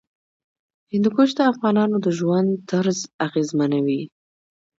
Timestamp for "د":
1.37-1.39, 2.05-2.07